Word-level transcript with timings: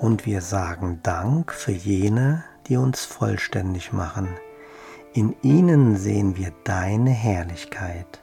Und 0.00 0.24
wir 0.24 0.40
sagen 0.40 1.00
Dank 1.02 1.52
für 1.52 1.72
jene, 1.72 2.42
die 2.66 2.78
uns 2.78 3.04
vollständig 3.04 3.92
machen. 3.92 4.28
In 5.12 5.36
ihnen 5.42 5.96
sehen 5.96 6.38
wir 6.38 6.54
deine 6.64 7.10
Herrlichkeit 7.10 8.22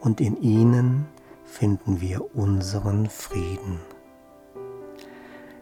und 0.00 0.20
in 0.20 0.42
ihnen 0.42 1.06
finden 1.44 2.00
wir 2.00 2.34
unseren 2.34 3.08
Frieden. 3.08 3.78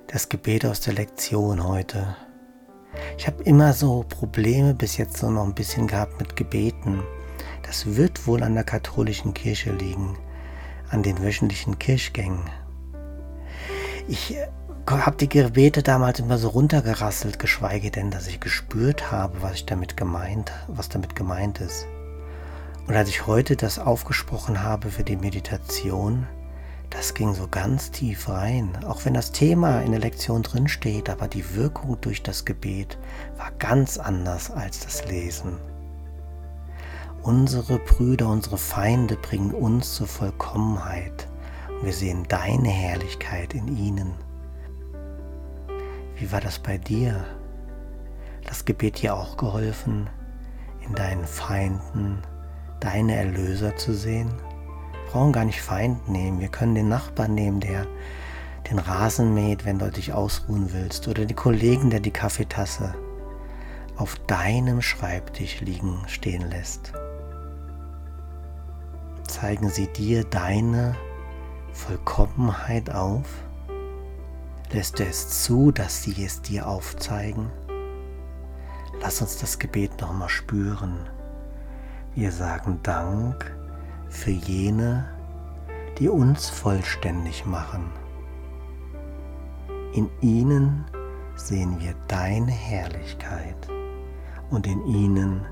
Das 0.07 0.31
Gebet 0.31 0.65
aus 0.65 0.81
der 0.81 0.95
Lektion 0.95 1.63
heute. 1.63 2.17
Ich 3.19 3.27
habe 3.27 3.43
immer 3.43 3.75
so 3.75 4.03
Probleme 4.09 4.73
bis 4.73 4.97
jetzt 4.97 5.19
so 5.19 5.29
noch 5.29 5.45
ein 5.45 5.55
bisschen 5.55 5.87
gehabt 5.87 6.19
mit 6.19 6.37
Gebeten. 6.37 7.03
Das 7.65 7.97
wird 7.97 8.27
wohl 8.27 8.43
an 8.43 8.55
der 8.55 8.65
katholischen 8.65 9.35
Kirche 9.35 9.73
liegen, 9.73 10.17
an 10.89 11.03
den 11.03 11.23
wöchentlichen 11.23 11.79
Kirchgängen. 11.79 12.49
Ich 14.09 14.37
habe 14.91 15.17
die 15.17 15.29
Gebete 15.29 15.83
damals 15.83 16.21
immer 16.21 16.39
so 16.39 16.49
runtergerasselt, 16.49 17.39
geschweige 17.39 17.91
denn, 17.91 18.11
dass 18.11 18.27
ich 18.27 18.41
gespürt 18.41 19.11
habe, 19.11 19.43
was 19.43 19.55
ich 19.55 19.67
damit 19.67 19.97
gemeint, 19.97 20.53
was 20.69 20.89
damit 20.89 21.17
gemeint 21.17 21.61
ist. 21.61 21.87
Und 22.87 22.95
als 22.95 23.09
ich 23.09 23.27
heute 23.27 23.57
das 23.57 23.79
aufgesprochen 23.79 24.63
habe 24.63 24.91
für 24.91 25.05
die 25.05 25.17
Meditation, 25.17 26.27
das 26.91 27.15
ging 27.15 27.35
so 27.35 27.49
ganz 27.49 27.91
tief 27.91 28.29
rein, 28.29 28.85
auch 28.85 29.05
wenn 29.05 29.15
das 29.15 29.33
Thema 29.33 29.81
in 29.81 29.93
der 29.93 30.01
Lektion 30.01 30.43
drin 30.43 30.69
steht, 30.69 31.09
aber 31.09 31.29
die 31.29 31.55
Wirkung 31.55 31.99
durch 32.01 32.23
das 32.23 32.45
Gebet 32.45 32.99
war 33.39 33.51
ganz 33.59 33.99
anders 33.99 34.51
als 34.51 34.81
das 34.81 35.07
Lesen. 35.07 35.57
Unsere 37.23 37.79
Brüder, 37.79 38.29
unsere 38.29 38.59
Feinde 38.59 39.17
bringen 39.17 39.53
uns 39.53 39.95
zur 39.95 40.07
Vollkommenheit 40.07 41.27
und 41.71 41.87
wir 41.87 41.93
sehen 41.95 42.27
deine 42.29 42.69
Herrlichkeit 42.69 43.55
in 43.55 43.75
ihnen. 43.77 44.13
Wie 46.25 46.33
war 46.33 46.41
das 46.41 46.59
bei 46.59 46.79
dir? 46.79 47.23
Das 48.47 48.65
Gebet 48.65 49.03
dir 49.03 49.15
auch 49.15 49.37
geholfen, 49.37 50.09
in 50.81 50.95
deinen 50.95 51.27
Feinden 51.27 52.23
deine 52.81 53.15
Erlöser 53.15 53.77
zu 53.77 53.93
sehen? 53.93 54.31
Wir 54.31 55.13
brauchen 55.13 55.33
gar 55.35 55.45
nicht 55.45 55.61
Feind 55.61 56.09
nehmen, 56.09 56.41
wir 56.41 56.49
können 56.49 56.75
den 56.75 56.89
Nachbarn 56.89 57.35
nehmen, 57.35 57.61
der 57.61 57.87
den 58.71 58.79
Rasen 58.79 59.35
mäht, 59.35 59.67
wenn 59.67 59.79
du 59.79 59.91
dich 59.91 60.15
ausruhen 60.15 60.73
willst, 60.73 61.09
oder 61.09 61.27
die 61.27 61.35
Kollegen, 61.35 61.91
der 61.91 62.01
die 62.01 62.11
Kaffeetasse 62.11 62.95
auf 63.97 64.17
deinem 64.21 64.81
Schreibtisch 64.81 65.61
liegen 65.61 66.05
stehen 66.07 66.49
lässt. 66.49 66.95
Zeigen 69.29 69.69
sie 69.69 69.89
dir 69.89 70.25
deine 70.25 70.97
Vollkommenheit 71.75 72.89
auf? 72.89 73.27
Lässt 74.75 74.99
du 74.99 75.05
es 75.05 75.45
zu, 75.45 75.71
dass 75.71 76.03
sie 76.03 76.25
es 76.25 76.43
dir 76.43 76.67
aufzeigen? 76.67 77.49
Lass 79.01 79.21
uns 79.21 79.39
das 79.39 79.61
Gebet 79.61 80.01
nochmal 80.01 80.29
spüren. 80.29 81.09
Wir 82.17 82.33
sagen 82.33 82.81
Dank 82.83 83.57
für 84.09 84.33
jene, 84.33 85.09
die 86.01 86.09
uns 86.09 86.51
vollständig 86.51 87.47
machen. 87.47 87.89
In 89.93 90.11
ihnen 90.21 90.85
sehen 91.37 91.79
wir 91.79 91.95
deine 92.09 92.51
Herrlichkeit 92.51 93.69
und 94.51 94.67
in 94.67 94.85
ihnen 94.87 95.47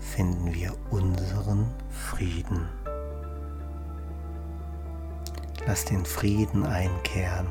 finden 0.00 0.52
wir 0.52 0.74
unseren 0.90 1.72
Frieden. 1.88 2.68
Lass 5.68 5.84
den 5.84 6.04
Frieden 6.04 6.66
einkehren 6.66 7.46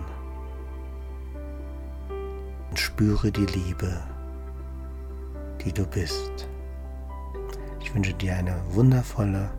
und 2.75 2.79
spüre 2.81 3.31
die 3.31 3.45
Liebe, 3.45 4.03
die 5.63 5.71
du 5.71 5.85
bist. 5.85 6.45
Ich 7.79 7.95
wünsche 7.95 8.13
dir 8.13 8.35
eine 8.35 8.53
wundervolle 8.71 9.49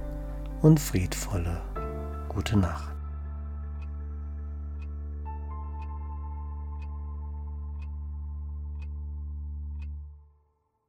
und 0.60 0.78
friedvolle 0.78 1.62
gute 2.28 2.59
Nacht. 2.59 2.95